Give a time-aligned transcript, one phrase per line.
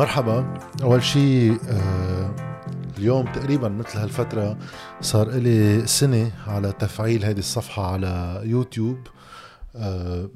[0.00, 0.58] مرحبا.
[0.82, 2.34] أول شيء آه
[2.98, 4.58] اليوم تقريبا مثل هالفترة
[5.00, 8.98] صار لي سنة على تفعيل هذه الصفحة على يوتيوب.
[9.76, 10.30] آه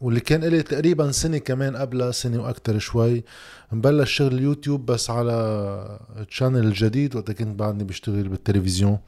[0.00, 3.24] واللي كان لي تقريبا سنة كمان قبلها سنة وأكتر شوي
[3.72, 5.98] مبلش شغل اليوتيوب بس على
[6.30, 8.98] channel جديد وقت كنت بعدني بشتغل بالتلفزيون.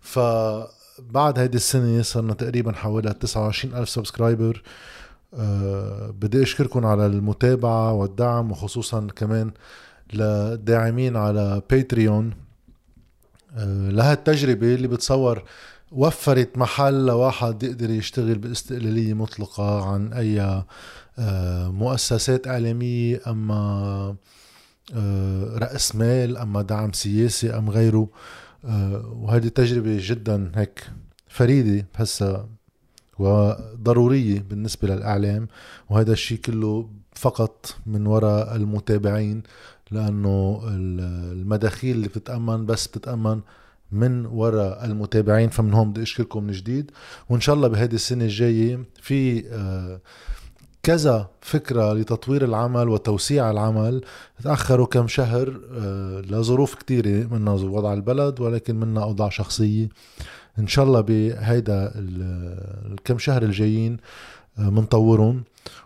[0.00, 4.62] فبعد هيدي السنة صرنا تقريبا حوالي 29 ألف subscriber
[6.12, 9.50] بدي أشكركم على المتابعة والدعم وخصوصا كمان
[10.12, 12.32] للداعمين على باتريون
[13.56, 15.42] أه لهالتجربة اللي بتصور
[15.92, 20.62] وفرت محل لواحد يقدر يشتغل باستقلالية مطلقة عن أي
[21.18, 24.16] آه، مؤسسات إعلامية أما
[24.94, 28.08] آه، رأس مال أما دعم سياسي أم غيره.
[28.64, 30.90] آه، وهذه تجربة جدا هيك
[31.28, 32.48] فريدة بحسها
[33.18, 35.48] وضرورية بالنسبة للإعلام
[35.90, 39.42] وهذا الشيء كله فقط من وراء المتابعين
[39.90, 40.62] لأنه
[41.32, 43.40] المداخيل اللي بتتأمن بس بتتأمن
[43.92, 46.90] من وراء المتابعين فمن هون بدي أشكركم من جديد.
[47.30, 50.00] وإن شاء الله بهذه السنة الجاية في آه،
[50.82, 54.04] كذا فكرة لتطوير العمل وتوسيع العمل.
[54.42, 59.88] تأخروا كم شهر آه، لظروف كتيرة منها وضع البلد ولكن منها أوضاع شخصية.
[60.58, 63.96] إن شاء الله بهيدا الكم شهر الجايين
[64.58, 65.44] منطورهم.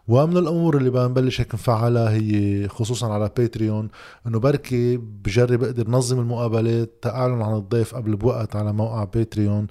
[0.09, 3.89] ومن الأمور اللي بنبلش هيك نفعلها هي خصوصا على باتريون
[4.27, 9.67] إنه بركي بجرب أقدر نظم المقابلات تعلن عن الضيف قبل بوقت على موقع باتريون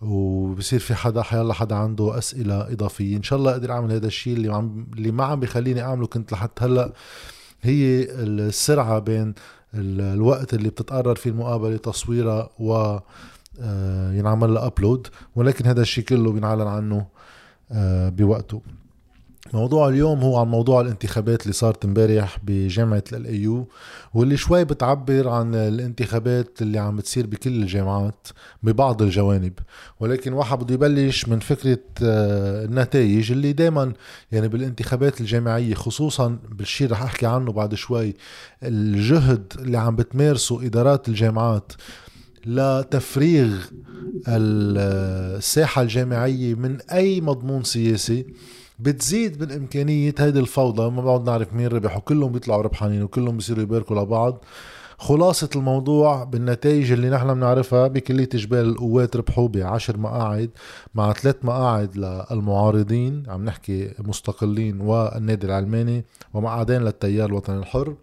[0.00, 3.16] وبصير في حدا حيلا حدا عنده أسئلة إضافية.
[3.16, 6.32] إن شاء الله أقدر أعمل هذا الشيء اللي عم اللي ما عم بخليني أعمله كنت
[6.32, 6.92] لحتى هلأ.
[7.62, 9.34] هي السرعة بين
[9.74, 13.02] الوقت اللي بتتقرر فيه المقابلة تصويرها و آه،
[14.12, 17.06] ينعمل لها ابلود ولكن هذا الشيء كله بينعلن عنه
[17.72, 18.62] آه، بوقته.
[19.52, 23.68] موضوع اليوم هو عن موضوع الانتخابات اللي صارت امبارح بجامعة الايو
[24.14, 28.28] واللي شوي بتعبر عن الانتخابات اللي عم بتصير بكل الجامعات
[28.62, 29.52] ببعض الجوانب.
[30.00, 33.92] ولكن واحد بده يبلش من فكرة آه، النتائج اللي دايما
[34.32, 38.14] يعني بالانتخابات الجامعية خصوصا بالشيء رح أحكي عنه بعد شوي
[38.62, 41.72] الجهد اللي عم بتمارسه إدارات الجامعات
[42.46, 43.56] لتفريغ
[44.28, 48.26] الساحة الجامعية من أي مضمون سياسي
[48.78, 50.90] بتزيد من إمكانية هيدي الفوضى.
[50.90, 54.44] ما بقعد نعرف مين ربح وكلهم بيطلعوا ربحانين وكلهم بيصيروا يباركوا لبعض.
[54.98, 60.50] خلاصة الموضوع بالنتائج اللي نحن بنعرفها بكلية جبال القوات ربحوا بعشر مقاعد
[60.94, 63.22] مع ثلاث مقاعد للمعارضين.
[63.28, 67.94] عم نحكي مستقلين والنادي العلماني ومقعدين للتيار الوطني الحر.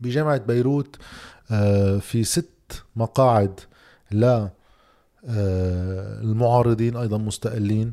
[0.00, 0.96] بجامعة بيروت
[1.50, 2.55] آه، في ست
[2.96, 3.60] مقاعد
[4.12, 7.92] ل آه، المعارضين أيضا مستقلين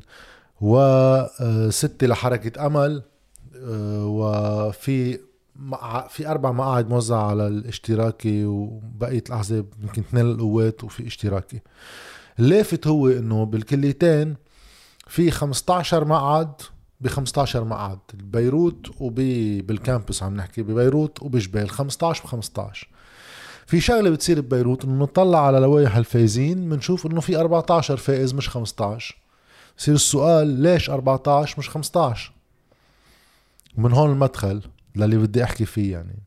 [0.62, 3.04] وستة لحركة أمل
[3.56, 5.20] آه، وفي
[6.10, 11.60] في أربع مقاعد موزعة على الاشتراكي وبقية الأحزاب يمكن اثنين للقوات وفي اشتراكي.
[12.40, 14.36] اللافت هو إنه بالكليتين
[15.08, 16.52] في 15 مقعد
[17.02, 22.88] ب 15 مقعد ببيروت وبالكامبس عم نحكي ببيروت وبجبال 15 ب 15
[23.66, 28.50] في شغلة بتصير ببيروت إنه نطلع على لوائح الفايزين بنشوف إنه في 14 فائز مش
[28.50, 29.18] 15
[29.78, 32.34] بصير السؤال ليش 14 مش 15
[33.78, 34.62] ومن هون المدخل
[34.96, 36.20] للي بدي أحكي فيه يعني.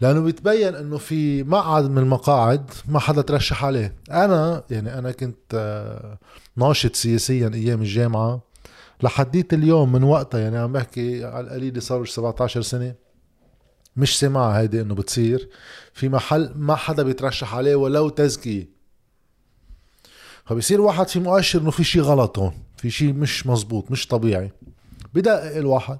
[0.00, 3.94] لأنه بيتبين إنه في مقعد من المقاعد ما حدا ترشح عليه.
[4.10, 6.18] أنا يعني أنا كنت آه،
[6.56, 8.40] ناشط سياسيا أيام الجامعة.
[9.02, 12.94] لحديت اليوم من وقتها يعني عم بحكي على القليل صار 17 سنة.
[13.96, 15.48] مش سمع هيدي إنه بتصير.
[15.92, 18.68] في محل ما حدا بيترشح عليه ولو تزكية.
[20.44, 24.52] فبصير واحد في مؤشر إنه في شيء غلط هون في شيء مش مزبوط مش طبيعي.
[25.14, 25.98] بدقق الواحد.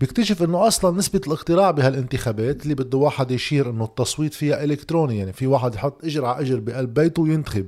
[0.00, 5.32] بيكتشف إنه أصلا نسبة الاقتراع بهالانتخابات اللي بده واحد يشير إنه التصويت فيها إلكتروني يعني
[5.32, 7.66] في واحد يحط إجر على إجر بقلب بيته وينتخب.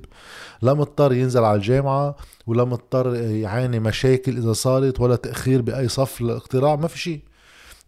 [0.62, 2.16] لا مضطر ينزل على الجامعة
[2.47, 7.21] ولا مضطر يعاني مشاكل إذا صارت ولا تأخير بأي صف الاقتراع ما في شيء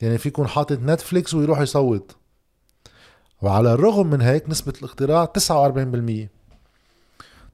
[0.03, 2.17] يعني في يكون حاطط نتفليكس ويروح يصوت.
[3.43, 6.29] وعلى الرغم من هيك نسبة الاقتراع 49%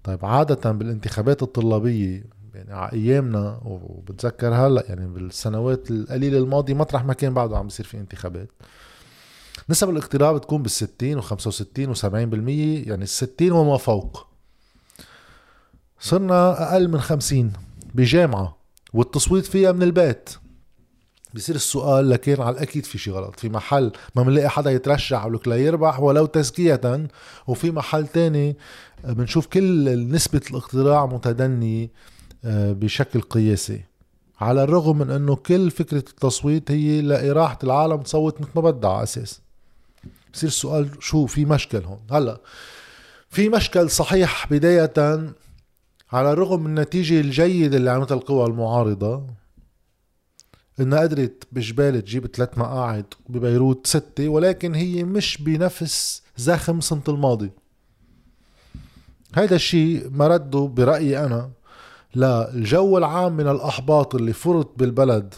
[0.05, 2.25] طيب عادة بالانتخابات الطلابية
[2.55, 7.87] يعني على أيامنا وبتذكر هلأ يعني بالسنوات القليلة الماضية مطرح ما كان بعده عم بيصير
[7.87, 8.49] في انتخابات.
[9.69, 12.09] نسب الاقتراع بتكون بال60 و65 و70%
[12.88, 14.27] يعني ال60 وما فوق.
[16.00, 17.53] صرنا أقل من 50
[17.95, 18.56] بجامعة
[18.93, 20.31] والتصويت فيها من البيت.
[21.34, 23.40] بصير السؤال لكن على الأكيد في شيء غلط.
[23.40, 26.81] في محل ما بنلاقي حدا يترشح ولك لا يربح ولو تزكية
[27.46, 28.56] وفي محل تاني
[29.05, 31.90] بنشوف كل نسبة الاقتراع متدنية
[32.44, 33.84] آه، بشكل قياسي.
[34.40, 39.02] على الرغم من إنه كل فكرة التصويت هي لإراحة العالم تصوت مثل ما بدها على
[39.02, 39.40] أساس.
[40.35, 42.40] بصير السؤال شو في مشكل هون؟ هلأ
[43.31, 44.93] في مشكل صحيح بداية
[46.12, 49.25] على الرغم من النتيجة الجيدة اللي عملتها القوى المعارضة
[50.81, 57.51] إنها قدرت بجبال تجيب ثلاث مقاعد ببيروت ستة ولكن هي مش بنفس زخم سنة الماضي.
[59.35, 61.51] هيدا الشيء مرده برأيي أنا
[62.15, 65.35] للجو العام من الأحباط اللي فرط بالبلد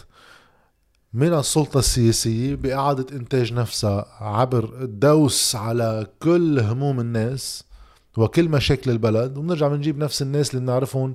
[1.13, 7.63] من السلطة السياسية بإعادة إنتاج نفسها عبر الدوس على كل هموم الناس
[8.17, 9.37] وكل مشاكل البلد.
[9.37, 11.13] وبنرجع بنجيب نفس الناس اللي بنعرفهم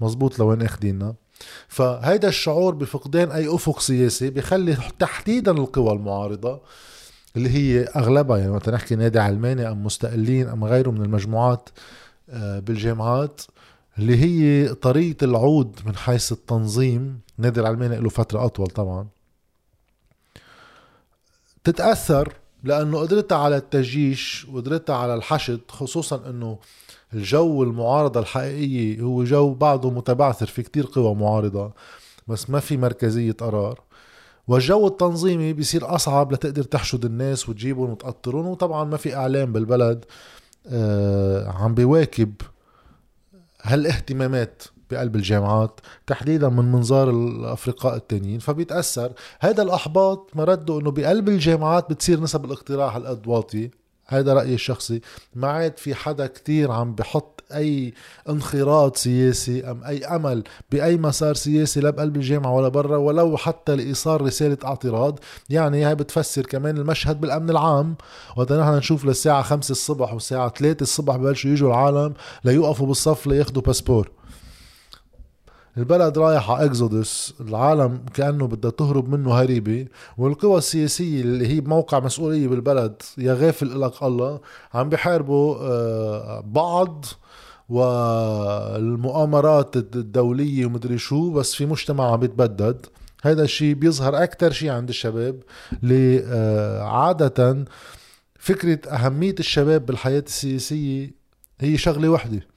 [0.00, 1.14] مزبوط لوين اخدينا
[1.68, 6.60] فهيدا الشعور بفقدان أي أفق سياسي بخلي تحديدا القوى المعارضة
[7.36, 11.68] اللي هي أغلبها يعني وقت نحكي نادي علماني أم مستقلين أم غيره من المجموعات
[12.30, 13.40] آه، بالجامعات
[13.98, 17.20] اللي هي طريقة العود من حيث التنظيم.
[17.38, 19.06] نادي العلماني له فترة أطول طبعا.
[21.64, 22.32] تتأثر
[22.64, 26.58] لأنه قدرتها على التجيش وقدرتها على الحشد خصوصا أنه
[27.14, 31.72] الجو المعارضة الحقيقية هو جو بعده متبعثر في كتير قوى معارضة
[32.28, 33.80] بس ما في مركزية قرار.
[34.48, 40.04] والجو التنظيمي بيصير أصعب لتقدر تحشد الناس وتجيبهم وتقطرون وطبعا ما في إعلام بالبلد
[40.66, 42.32] آه عم بيواكب
[43.62, 48.38] هالاهتمامات بقلب الجامعات تحديدا من منظار الأفرقاء التانيين.
[48.38, 49.12] فبيتأثر.
[49.40, 53.70] هذا الأحباط مرده إنه بقلب الجامعات بتصير نسب الاقتراع هالقد واطي.
[54.14, 55.00] هذا رأيي الشخصي.
[55.34, 57.94] ما عاد في حدا كتير عم بحط أي
[58.28, 63.76] انخراط سياسي أم أي أمل بأي مسار سياسي لا بقلب الجامعة ولا برا ولو حتى
[63.76, 65.18] لإيصال رسالة اعتراض.
[65.50, 67.96] يعني هاي بتفسر كمان المشهد بالأمن العام.
[68.36, 72.14] وقت نحن نشوف للساعة خمسة الصبح والساعة ثلاثة الصبح ببلشوا يجوا العالم
[72.44, 74.10] ليوقفوا بالصف لياخدوا باسبور.
[75.78, 79.86] البلد رايح على إكزودس العالم كأنه بدها تهرب منه هريبة
[80.18, 84.40] والقوى السياسية اللي هي بموقع مسؤولية بالبلد يا غافل لك الله
[84.74, 87.04] عم بيحاربوا آه، بعض
[87.68, 92.86] والمؤامرات الدولية ومدري شو بس في مجتمع عم بيتبدد
[93.22, 95.42] هذا الشيء بيظهر أكثر شيء عند الشباب
[95.82, 97.64] اللي آه، عادة
[98.38, 101.10] فكرة أهمية الشباب بالحياة السياسية
[101.60, 102.51] هي شغلة وحدة.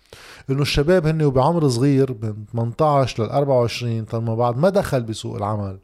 [0.49, 5.79] إنه الشباب هن وبعمر صغير من 18 لل 24 طالما بعد ما دخل بسوق العمل.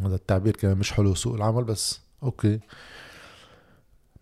[0.00, 2.00] هذا التعبير كمان مش حلو سوق العمل بس.
[2.22, 2.60] أوكي.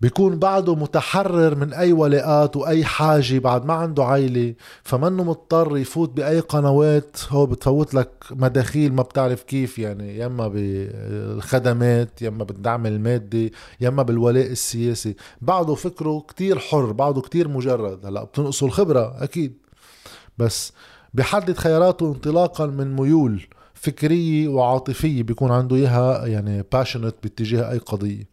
[0.00, 6.10] بيكون بعده متحرر من أي ولاءات وأي حاجة بعد ما عنده عائله فمنه مضطر يفوت
[6.10, 12.44] بأي قنوات هو بتفوت لك مداخيل ما بتعرف كيف يعني يا إما بالخدمات يا إما
[12.44, 15.16] بالدعم المادي يا إما بالولاء السياسي.
[15.42, 18.06] بعده فكره كتير حر بعده كتير مجرد.
[18.06, 19.54] هلأ بتنقصه الخبرة أكيد.
[20.38, 20.72] بس
[21.14, 28.28] بحدد خياراته انطلاقا من ميول فكرية وعاطفية بيكون عنده إياها يعني باشنت باتجاه أي قضية.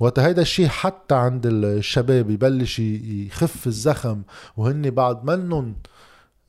[0.00, 4.22] وقت هيدا الشيء حتى عند الشباب يبلش يخف الزخم
[4.56, 5.74] وهن بعد منن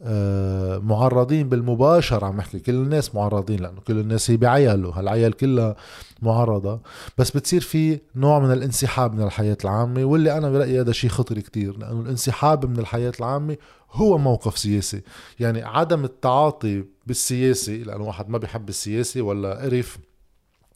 [0.01, 5.75] آه، معرضين بالمباشر عم احكي كل الناس معرضين لأنه كل الناس هي بعيالوا هالعيال كلها
[6.21, 6.81] معرضة.
[7.17, 11.39] بس بتصير في نوع من الانسحاب من الحياة العامة واللي أنا برأيي هذا شيء خطر
[11.39, 13.57] كتير لأنه الانسحاب من الحياة العامة
[13.91, 15.01] هو موقف سياسي.
[15.39, 19.97] يعني عدم التعاطي بالسياسي لأنه واحد ما بيحب السياسي ولا قرف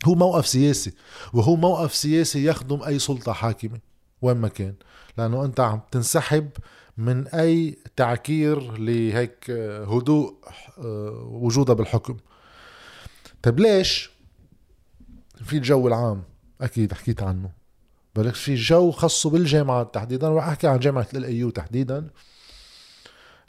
[0.05, 0.93] هو موقف سياسي
[1.33, 3.79] وهو موقف سياسي يخدم أي سلطة حاكمة
[4.21, 4.75] وين ما كان.
[5.17, 6.49] لأنه أنت عم تنسحب
[6.97, 9.51] من أي تعكير لهيك
[9.87, 10.35] هدوء
[10.77, 12.17] آه، وجودها بالحكم.
[13.43, 14.11] طيب ليش؟
[15.43, 16.23] في الجو العام
[16.61, 17.51] أكيد حكيت عنه.
[18.15, 22.09] بلكي في جو خاصه بالجامعات تحديدا راح أحكي عن جامعة ال AU تحديدا.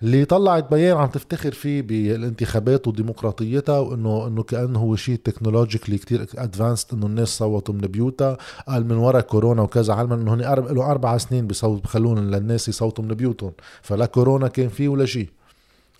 [0.04, 6.26] اللي طلعت بيان عم تفتخر فيه بالانتخابات وديمقراطيتها وإنه إنه كأنه هو شيء technologically كتير
[6.38, 10.72] advanced إنه الناس صوتوا من بيوتها قال من وراء كورونا وكذا علما إنه هن أرب...
[10.72, 13.52] له أربع سنين بصوت بخلوهن للناس يصوتوا من بيوتهم.
[13.82, 15.28] فلا كورونا كان فيه ولا شيء.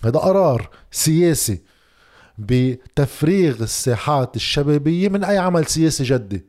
[0.04, 1.61] هذا قرار سياسي
[2.38, 6.44] بتفريغ الساحات الشبابية من أي عمل سياسي جدي.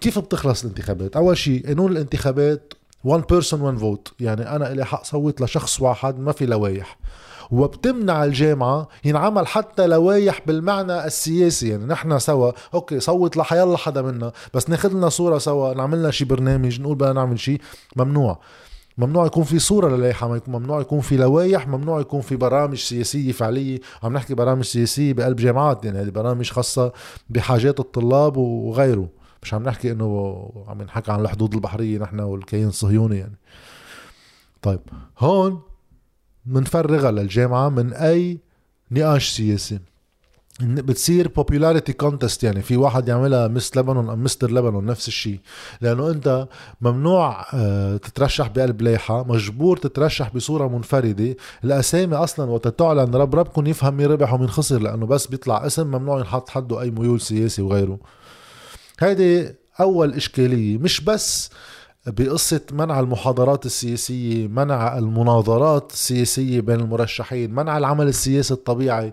[0.00, 2.74] كيف بتخلص الانتخابات؟ أول شيء قانون الانتخابات
[3.06, 4.12] one person one vote.
[4.20, 6.98] يعني أنا إلي حق صوت لشخص واحد ما في لوايح.
[7.50, 11.68] وبتمنع الجامعة ينعمل حتى لوايح بالمعنى السياسي.
[11.68, 16.10] يعني نحن سوا أوكي صوت لحيالله حدا منا بس ناخذ لنا صورة سوا نعمل لنا
[16.10, 17.58] شي برنامج نقول بدنا نعمل شي
[17.96, 18.38] ممنوع.
[18.98, 23.80] ممنوع يكون في صورة للائحة ممنوع يكون في لوايح ممنوع يكون في برامج سياسية فعلية.
[24.02, 26.92] عم نحكي برامج سياسية بقلب جامعات يعني هذه برامج خاصة
[27.30, 29.08] بحاجات الطلاب وغيره.
[29.42, 33.36] مش عم نحكي إنه عم نحكي عن الحدود البحرية نحن والكيان الصهيوني يعني.
[34.62, 34.80] طيب
[35.18, 35.60] هون
[36.46, 38.38] منفرغها للجامعة من أي
[38.90, 39.78] نقاش سياسي.
[40.60, 45.40] بتصير popularity contest يعني في واحد يعملها مس لبنان أم مستر لبنان نفس الشيء
[45.80, 46.48] لأنه أنت
[46.80, 51.36] ممنوع آه، تترشح بقلب لايحة مجبور تترشح بصورة منفردة.
[51.64, 55.86] الأسامي أصلا وقت تعلن رب ربكم يفهم مين ربح ومين خسر لأنه بس بيطلع اسم
[55.86, 57.98] ممنوع ينحط حده أي ميول سياسي وغيره.
[58.98, 61.50] هيدي أول إشكالية مش بس
[62.06, 69.12] بقصة منع المحاضرات السياسية منع المناظرات السياسية بين المرشحين منع العمل السياسي الطبيعي.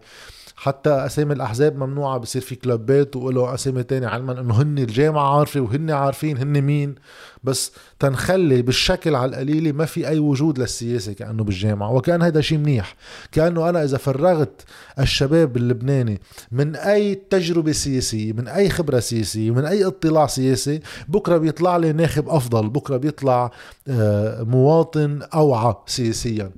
[0.58, 5.60] حتى أسامي الأحزاب ممنوعة بصير في كلوبات وله أسامي تانية علما إنه هن الجامعة عارفة
[5.60, 6.96] وهن عارفين هن مين.
[7.44, 12.58] بس تنخلي بالشكل على القليله ما في أي وجود للسياسة كأنه بالجامعة وكان هذا شيء
[12.58, 12.96] منيح.
[13.32, 14.62] كأنه أنا إذا فرغت
[15.00, 16.22] الشباب اللبناني
[16.52, 21.94] من أي تجربة سياسية من أي خبرة سياسية من أي اطلاع سياسي بكرة بيطلع لي
[21.94, 23.52] ناخب أفضل بكرة بيطلع
[23.88, 26.52] آه، مواطن أوعى سياسيا.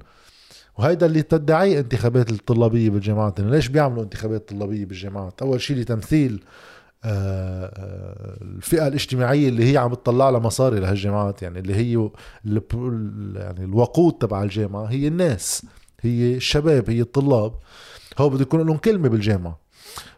[0.78, 3.40] وهيدا اللي تدعيه انتخابات الطلابية بالجامعات.
[3.40, 6.44] يعني ليش بيعملوا انتخابات طلابية بالجامعات؟ أول شيء لتمثيل
[7.04, 11.42] آه، آه، الفئة الاجتماعية اللي هي عم تطلع لها مصاري لهالجامعات.
[11.42, 12.10] يعني اللي هي
[13.36, 15.66] يعني الوقود تبع الجامعة هي الناس
[16.02, 17.54] هي الشباب هي الطلاب.
[18.20, 19.60] هو بده يكون لهم كلمة بالجامعة.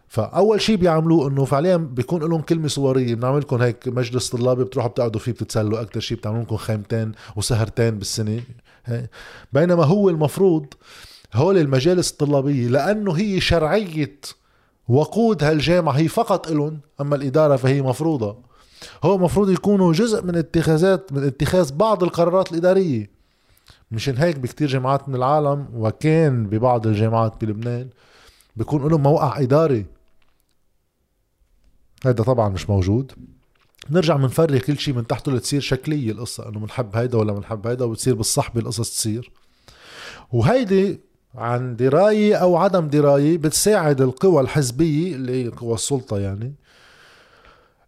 [0.08, 3.16] فأول شيء بيعملوه إنه فعليا بيكون لهم كلمة صورية.
[3.16, 5.82] بنعمل لكم هيك مجلس طلابي بتروحوا بتقعدوا فيه بتتسلوا.
[5.82, 8.42] أكثر شيء بتعملوا لكم خيمتين وسهرتين بالسنة.
[9.54, 10.66] بينما هو المفروض
[11.34, 14.20] هول المجالس الطلابية لأنه هي شرعية
[14.88, 18.38] وقود هالجامعه هي فقط لهم أما الإدارة فهي مفروضة.
[19.04, 23.10] هو مفروض يكونوا جزء من اتخاذات من اتخاذ بعض القرارات الإدارية.
[23.92, 27.90] مشان هيك بكتير جامعات من العالم وكان ببعض الجامعات بلبنان
[28.56, 29.86] بيكون لهم موقع إداري.
[32.06, 33.12] هذا طبعا مش موجود.
[33.90, 37.86] نرجع بنفرغ كل شيء من تحته لتصير شكلية القصة إنه بنحب هيدا ولا بنحب هيدا
[37.86, 39.32] وبتصير بالصحبة القصص تصير.
[40.32, 41.00] وهيدي
[41.36, 46.54] عن دراية أو عدم دراية بتساعد القوى الحزبية اللي هي قوى السلطة يعني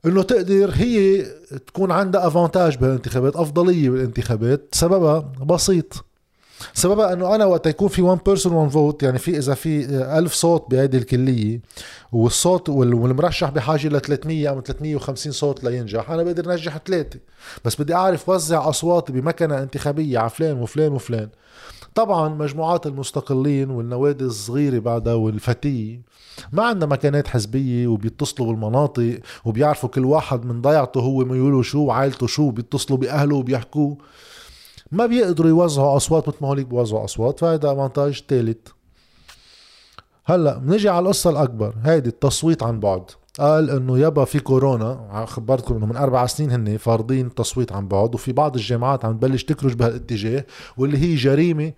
[0.06, 1.22] إنه تقدر هي
[1.68, 6.06] تكون عندها avantage بالانتخابات أفضلية بالانتخابات سببها بسيط.
[6.74, 9.86] سببها أنه أنا وقت يكون في 1 person 1 vote يعني في إذا في
[10.18, 11.62] ألف صوت بهيدي الكلية
[12.12, 17.20] والصوت والمرشح بحاجة ل 300 أو 350 صوت لينجح أنا بقدر نجح ثلاثة
[17.66, 21.30] بس بدي أعرف وزع اصواتي بمكنة انتخابية على فلان وفلان وفلان.
[21.96, 26.02] طبعا مجموعات المستقلين والنوادي الصغيرة بعدها والفتية
[26.52, 32.28] ما عندنا مكانات حزبية وبيتصلوا بالمناطق وبيعرفوا كل واحد من ضيعته هو ميوله شو وعائلته
[32.28, 33.96] شو بيتصلوا بأهله وبيحكوا.
[34.92, 38.58] ما بيقدروا يوزعوا أصوات مثل ما هوليك بيوزعوا أصوات فهذا أفانتاج ثالث
[40.26, 43.04] هلأ بنجي على القصة الأكبر هيدي التصويت عن بعد.
[43.40, 48.16] قال إنه يابا في كورونا خبرتكم إنه من أربع سنين هن فارضين التصويت عن بعد
[48.16, 50.46] وفي بعض الجامعات عم تبلش تكرج بهالاتجاه
[50.78, 51.74] واللي هي جريمة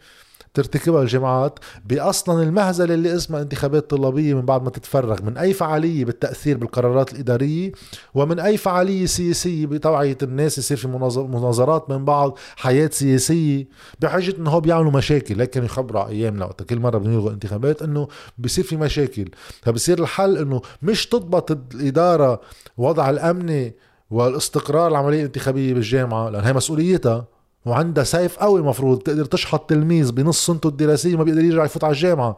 [0.53, 6.05] ترتكبها الجامعات باصلا المهزلة اللي اسمها انتخابات طلابية من بعد ما تتفرغ من أي فعالية
[6.05, 7.71] بالتأثير بالقرارات الإدارية
[8.13, 13.67] ومن أي فعالية سياسية بتوعية الناس يصير في مناظرات من بعض حياة سياسية
[13.99, 15.43] بحجة إنه هو بيعملوا مشاكل.
[15.43, 18.07] كانوا يخبروا أيامنا وقت كل مرة بنلغوا انتخابات إنه
[18.37, 19.29] بصير في مشاكل.
[19.61, 22.41] فبصير الحل إنه مش تضبط الإدارة
[22.77, 23.75] وضع الامني
[24.11, 27.32] والإستقرار العملية الانتخابية بالجامعة لأن هي مسؤوليتها
[27.65, 31.93] وعندها سيف قوي المفروض تقدر تشحط تلميذ بنص سنته الدراسية ما بيقدر يرجع يفوت على
[31.93, 32.37] الجامعة.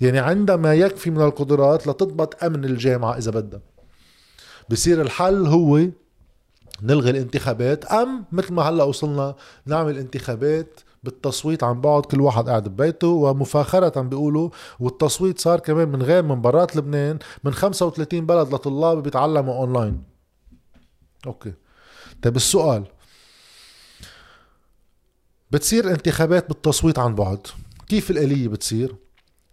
[0.00, 3.60] يعني عندها ما يكفي من القدرات لتضبط أمن الجامعة إذا بدها.
[4.70, 5.86] بصير الحل هو
[6.82, 9.34] نلغي الانتخابات أم مثل ما هلأ وصلنا
[9.66, 14.50] نعمل انتخابات بالتصويت عن بعد كل واحد قاعد ببيته ومفاخرة بيقولوا
[14.80, 20.02] والتصويت صار كمان من غير من برات لبنان من 35 بلد لطلاب بيتعلموا online.
[21.26, 21.52] okay.
[22.22, 22.84] طيب السؤال
[25.52, 27.46] بتصير انتخابات بالتصويت عن بعد.
[27.88, 28.94] كيف الآلية بتصير؟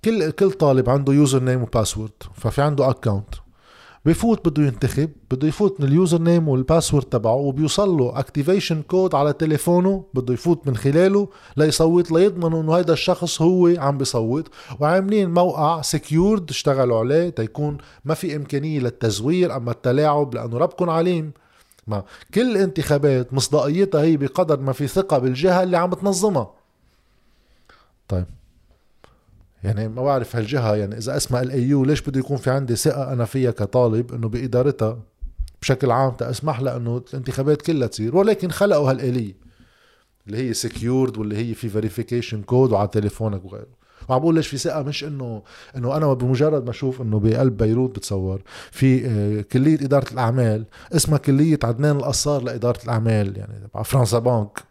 [0.06, 3.36] كل كل طالب عنده user name و password ففي عنده account
[4.06, 8.82] بفوت بده ينتخب بده يفوت من ال user name وال password تبعه وبيوصل له activation
[8.82, 11.28] code على تليفونه بده يفوت من خلاله
[11.58, 14.48] ليصوت ليضمنوا إنه هيدا الشخص هو عم بيصوت
[14.80, 21.32] وعاملين موقع سكيورد اشتغلوا عليه تيكون ما في إمكانية للتزوير أما التلاعب لأنه ربكم عليم.
[21.90, 22.04] ما.
[22.34, 26.52] كل الانتخابات مصداقيتها هي بقدر ما في ثقة بالجهة اللي عم تنظمها.
[28.08, 28.26] طيب.
[29.64, 33.26] يعني ما بعرف هالجهة يعني إذا اسمها الأيو ليش بده يكون في عندي ثقة أنا
[33.26, 35.00] فيها كطالب إنه بإدارتها
[35.62, 39.34] بشكل عام تأسمح لها إنه الانتخابات كلها تصير؟ ولكن خلقوا هالآلية
[40.28, 43.79] اللي هي secured واللي هي في verification code وعلى تليفونك وغيره.
[44.10, 45.42] وعم بقول ليش في ثقة؟ مش إنه
[45.78, 51.18] إنه أنا بمجرد ما أشوف إنه بقلب بيروت بتصور في آه، كلية إدارة الأعمال اسمها
[51.18, 54.64] كلية عدنان القصار لإدارة الأعمال يعني تبع فرنسا بانك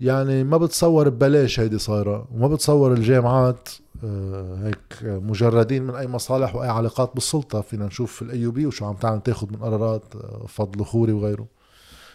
[0.00, 3.68] يعني ما بتصور ببلاش هيدي صايرة وما بتصور الجامعات
[4.04, 7.60] آه، هيك مجردين من أي مصالح وأي علاقات بالسلطة.
[7.60, 11.46] فينا نشوف ال AUB وشو عم تعمل تاخذ من قرارات آه، فضلو خوري وغيره.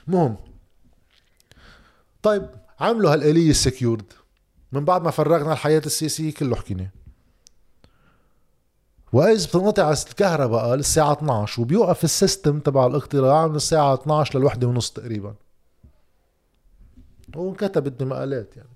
[0.07, 0.35] مهم.
[2.23, 2.49] طيب
[2.79, 4.13] عملوا هالآلية ال secured
[4.75, 6.89] من بعد ما فرغنا الحياة السياسية كله حكينا.
[9.13, 14.91] وإذ بتنقطع الكهرباء للساعة 12 وبيوقف ال system تبع الاقتراع من الساعة 12 للوحدة ونص
[14.91, 15.35] تقريبا.
[17.35, 18.69] وانكتبت بمقالات يعني.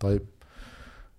[0.00, 0.22] طيب.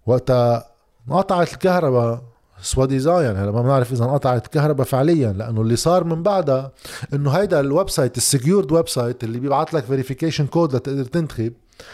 [0.05, 0.72] وقتها
[1.08, 2.24] انقطعت الكهرباء.
[2.62, 6.72] سوا by design هلا ما بنعرف إذا انقطعت الكهرباء فعليا لأنه اللي صار من بعدها
[7.13, 11.53] إنه هيدا ال website ال secured website اللي بيبعث لك verification code لتقدر تنتخب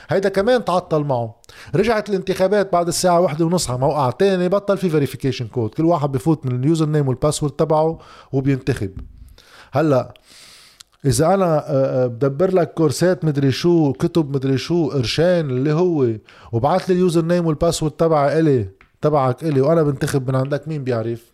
[0.10, 1.36] هيدا كمان تعطل معه.
[1.76, 6.12] رجعت الانتخابات بعد الساعة واحدة ونص على موقع تاني بطل في verification code كل واحد
[6.12, 8.00] بفوت من ال username وال password تبعه
[8.32, 8.92] وبينتخب.
[9.72, 10.14] هلأ
[11.06, 16.08] إذا أنا آه، آه، بدبر لك كورسات مدري شو كتب مدري شو قرشين اللي هو
[16.52, 18.70] وبعث لي ال username وال password تبعي إلي
[19.02, 21.32] تبعك إلي وأنا بنتخب من عندك مين بيعرف؟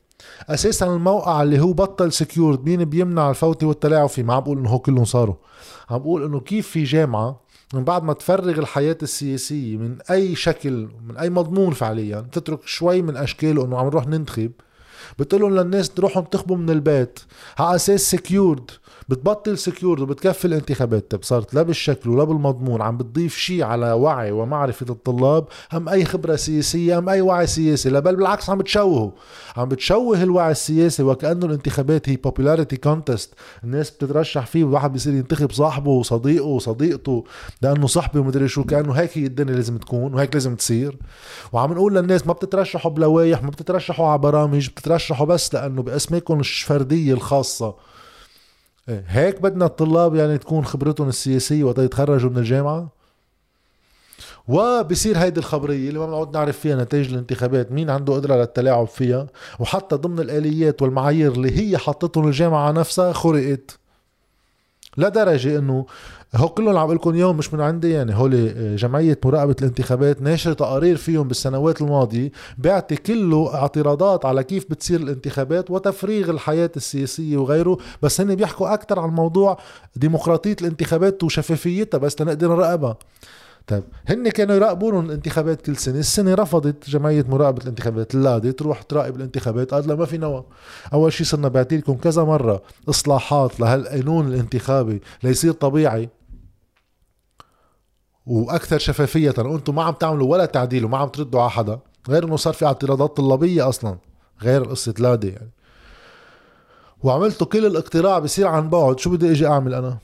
[0.49, 4.69] أساسا الموقع اللي هو بطل secured مين بيمنع الفوتي والتلاعب فيه؟ ما عم بقول إنه
[4.69, 5.35] هو كلهم صاروا.
[5.89, 7.41] عم بقول إنه كيف في جامعة
[7.73, 13.01] من بعد ما تفرغ الحياة السياسية من أي شكل من أي مضمون فعليا تترك شوي
[13.01, 14.51] من أشكاله أنه عم نروح ننتخب
[15.19, 17.19] بتقول لهم للناس تروحوا انتخبوا من البيت.
[17.59, 18.71] على أساس secured
[19.09, 21.11] بتبطل secured وبتكفي الانتخابات.
[21.11, 22.81] طب صارت لا بالشكل ولا بالمضمون.
[22.81, 25.45] عم بتضيف شيء على وعي ومعرفة الطلاب.
[25.73, 27.89] أم أي خبرة سياسية أم أي وعي سياسي.
[27.89, 29.11] لا بل بالعكس عم بتشوهه
[29.57, 33.27] عم بتشوه الوعي السياسي وكأنه الانتخابات هي popularity contest.
[33.63, 34.63] الناس بتترشح فيه.
[34.63, 37.23] والواحد بيصير ينتخب صاحبه وصديقه وصديقته
[37.61, 38.63] لأنه صاحبي ومدري شو.
[38.63, 40.97] كأنه هيك هي الدنيا لازم تكون وهيك لازم تصير.
[41.51, 47.13] وعم نقول للناس ما بتترشحوا بلوايح ما بتترشحوا على برامج بتترشحوا بس لأنه بأسمائكم الفردية
[47.13, 47.75] الخاصة.
[48.89, 52.89] إيه، هيك بدنا الطلاب يعني تكون خبرتهم السياسية وقت يتخرجوا من الجامعة؟
[54.47, 59.27] وبصير هيدي الخبرية اللي ما بنقعد نعرف فيها نتائج الانتخابات مين عنده قدرة للتلاعب فيها؟
[59.59, 63.77] وحتى ضمن الآليات والمعايير اللي هي حطتهم الجامعة نفسها خرقت.
[64.97, 65.85] لدرجه إنه
[66.35, 69.55] هو كلهم اللي عم بقول لكم اليوم مش من عندي يعني هول آه، جمعية مراقبة
[69.61, 76.71] الانتخابات ناشر تقارير فيهم بالسنوات الماضية بيعطي كله اعتراضات على كيف بتصير الانتخابات وتفريغ الحياة
[76.75, 79.57] السياسية وغيره بس هن بيحكوا أكثر عن موضوع
[79.95, 82.97] ديمقراطية الانتخابات وشفافيتها بس لنقدر نراقبها.
[83.67, 89.15] طيب هن كانوا يراقبون الانتخابات كل سنة السنة رفضت جمعية مراقبة الانتخابات اللادة تروح تراقب
[89.15, 90.43] الانتخابات قالت لا ما في نوى.
[90.93, 96.09] أول شيء صرنا بعطي لكم كذا مرة إصلاحات لهالقانون الانتخابي ليصير طبيعي.
[98.25, 99.33] وأكثر شفافية.
[99.37, 101.79] وأنتم ما عم تعملوا ولا تعديل وما عم تردوا على حدا
[102.09, 103.97] غير إنه صار في اعتراضات طلابية أصلا
[104.41, 105.51] غير قصة لادي يعني.
[107.03, 108.99] وعملتوا كل الاقتراع بصير عن بعد.
[108.99, 109.97] شو بدي إجي أعمل أنا؟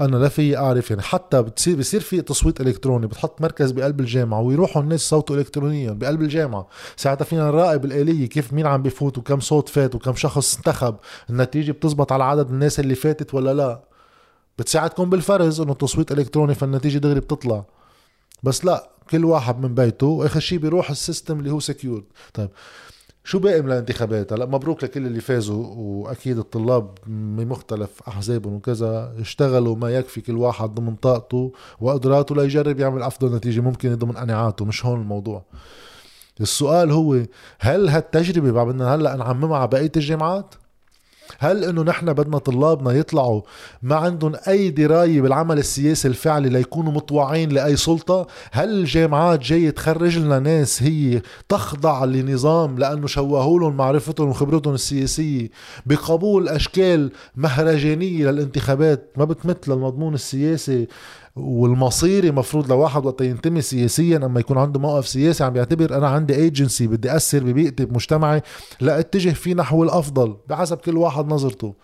[0.00, 1.02] أنا لا في أعرف يعني.
[1.02, 6.22] حتى بتصير بصير في تصويت إلكتروني بتحط مركز بقلب الجامعة ويروحوا الناس يصوتوا الكترونيا بقلب
[6.22, 6.68] الجامعة.
[6.96, 10.96] ساعتها فينا نراقب الآلية كيف مين عم بفوت وكم صوت فات وكم شخص انتخب.
[11.30, 13.91] النتيجة بتزبط على عدد الناس اللي فاتت ولا لا.
[14.58, 17.64] بتساعدكم بالفرز إنه التصويت إلكتروني فالنتيجة دغري بتطلع.
[18.42, 22.50] بس لا كل واحد من بيته واخر شيء بيروح ال system اللي هو secured طيب
[23.24, 29.14] شو باقي من الانتخابات؟ هلا مبروك لكل اللي فازوا وأكيد الطلاب من مختلف أحزابهم وكذا
[29.20, 34.64] اشتغلوا ما يكفي كل واحد ضمن طاقته وقدراته ليجرب يعمل أفضل نتيجة ممكن ضمن قناعاته
[34.64, 35.44] مش هون الموضوع.
[36.40, 37.22] السؤال هو
[37.58, 40.54] هل هالتجربة بعد بدنا هلأ نعممها على بقية الجامعات؟
[41.38, 43.42] هل إنه نحن بدنا طلابنا يطلعوا
[43.82, 50.18] ما عندهم أي دراية بالعمل السياسي الفعلي ليكونوا مطوعين لأي سلطة؟ هل الجامعات جاي تخرج
[50.18, 55.48] لنا ناس هي تخضع لنظام لأنه شوهوا لهم معرفتهم وخبرتهم السياسية
[55.86, 60.88] بقبول أشكال مهرجانية للانتخابات ما بتمثل المضمون السياسي؟
[61.36, 66.34] والمصيري مفروض لواحد وقت ينتمي سياسيا أما يكون عنده موقف سياسي عم بيعتبر أنا عندي
[66.34, 68.42] ايجنسي بدي اثر ببيئتي بمجتمعي
[68.80, 71.74] لا أتجه فيه نحو الأفضل بحسب كل واحد نظرته.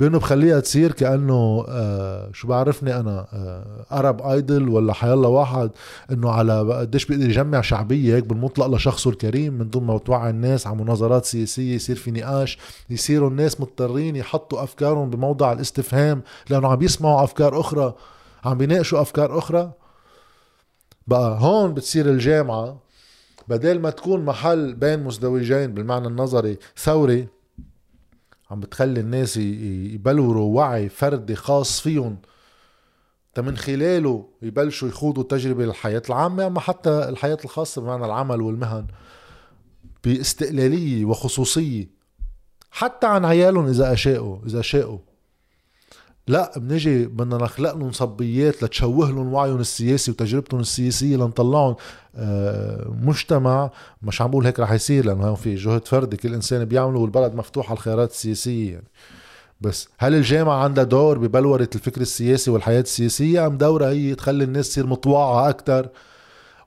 [0.00, 5.70] بأنه بخليها تصير كأنه آه شو بعرفني أنا آه ارب ايدل ولا حيلا واحد
[6.12, 10.66] إنه على قديش بيقدر يجمع شعبية هيك بالمطلق لشخصه الكريم من دون ما توعي الناس
[10.66, 12.58] على مناظرات سياسية يصير في نقاش
[12.90, 17.94] يصيروا الناس مضطرين يحطوا أفكارهم بموضع الاستفهام لأنه عم يسمعوا أفكار أخرى.
[18.44, 19.72] عم بيناقشوا أفكار أخرى؟
[21.06, 22.80] بقى هون بتصير الجامعة
[23.48, 27.28] بدل ما تكون محل بين مزدوجين بالمعنى النظري ثوري
[28.50, 32.18] عم بتخلي الناس يبلوروا وعي فردي خاص فيهم.
[33.38, 38.86] من خلاله يبلشوا يخوضوا تجربة الحياة العامة أما حتى الحياة الخاصة بمعنى العمل والمهن
[40.04, 41.88] باستقلالية وخصوصية
[42.70, 44.98] حتى عن عيالهم إذا أشاءوا إذا شاءوا
[46.28, 51.76] لا بنجي بدنا نخلق لهم صبيات لتشوه لهم وعيهم السياسي وتجربتهم السياسية لنطلعهم
[52.16, 53.70] آه، مجتمع.
[54.02, 57.34] مش عم بقول هيك رح يصير لأنه هون في جهد فردي كل إنسان بيعمله والبلد
[57.34, 58.88] مفتوح على الخيارات السياسية يعني.
[59.60, 64.68] بس هل الجامعة عندها دور ببلورة الفكر السياسي والحياة السياسية أم دورها هي تخلي الناس
[64.68, 65.88] تصير مطواعة أكثر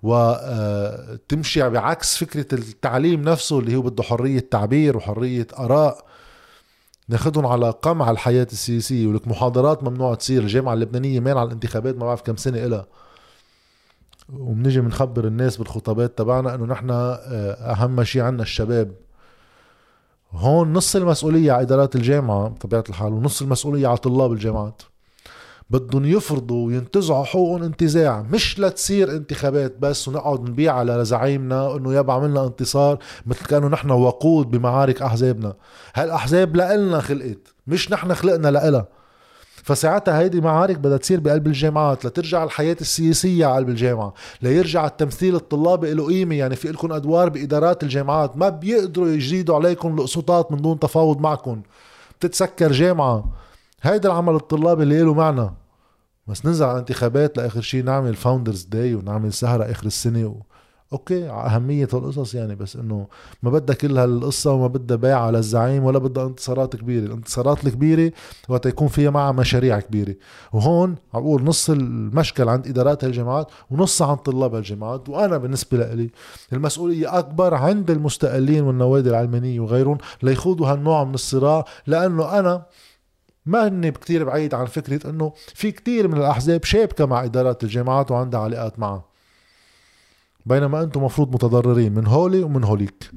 [0.04, 6.11] وتمشي بعكس فكرة التعليم نفسه اللي هو بده حرية تعبير وحرية آراء؟
[7.12, 12.21] ناخدهم على قمع الحياة السياسية ولك محاضرات ممنوع تصير الجامعة اللبنانية مانعة الانتخابات ما بعرف
[12.21, 12.86] كم سنة إلها.
[14.34, 17.17] وبنجي بنخبر الناس بالخطابات تبعنا إنه نحن آه،
[17.52, 18.91] أهم شيء عنا الشباب.
[20.32, 24.82] هون نص المسؤولية على إدارات الجامعة بطبيعة الحال ونص المسؤولية على طلاب الجامعات.
[25.72, 32.14] بدهم يفرضوا وينتزعوا حقوقهم انتزاع مش لتصير انتخابات بس ونقعد نبيع على زعيمنا إنه يابا
[32.14, 35.54] عملنا انتصار مثل كأنه نحن وقود بمعارك أحزابنا.
[35.96, 38.88] هالأحزاب لنا خلقت مش نحن خلقنا لها
[39.64, 45.36] فساعتها هيدي معارك بدها تصير بقلب الجامعات لترجع الحياة السياسية على قلب الجامعة ليرجع التمثيل
[45.36, 50.62] الطلابي له قيمة يعني في لكم أدوار بإدارات الجامعات ما بيقدروا يجيدوا عليكم القسطات من
[50.62, 51.62] دون تفاوض معكم
[52.20, 53.24] بتتسكر جامعة.
[53.82, 55.61] هيدا العمل الطلابي اللي له معنى
[56.32, 60.36] بس ننزل على الانتخابات لآخر شيء نعمل Founders Day ونعمل سهرة اخر السنة و...
[60.94, 63.08] okay أهمية القصص يعني بس إنه
[63.44, 67.06] ما بدها كل هالقصة وما بدها بيع على الزعيم ولا بدها انتصارات كبيرة.
[67.06, 68.12] الانتصارات الكبيرة
[68.50, 70.15] وقت يكون فيها معها مشاريع كبيرة.
[70.54, 76.10] وهون عم بقول نص المشكل عند إدارات الجامعات ونص عند طلاب الجامعات وأنا بالنسبة لي
[76.54, 82.65] المسؤولية أكبر عند المستقلين والنوادي العلمانية وغيرهم ليخوضوا هالنوع من الصراع لأنه أنا
[83.52, 88.12] ما هن كتير بعيد عن فكرة إنه في كتير من الأحزاب شابكة مع إدارات الجامعات
[88.12, 89.06] وعندها علاقات معها.
[90.46, 93.12] بينما أنتم مفروض متضررين من هولي ومن هوليك.